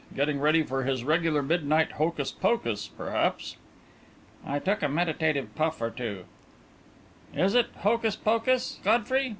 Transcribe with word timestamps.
Getting 0.15 0.39
ready 0.39 0.63
for 0.63 0.81
his 0.83 1.03
regular 1.03 1.43
midnight 1.43 1.91
hocus 1.91 2.31
pocus, 2.31 2.87
perhaps!" 2.87 3.55
I 4.43 4.57
took 4.57 4.81
a 4.81 4.87
meditative 4.89 5.53
puff 5.53 5.79
or 5.79 5.91
two. 5.91 6.23
"Is 7.35 7.53
it 7.53 7.67
hocus 7.81 8.15
pocus, 8.15 8.79
Godfrey?" 8.83 9.29